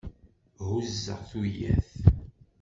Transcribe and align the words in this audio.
Huzzeɣ 0.67 1.19
tuyat. 1.29 1.91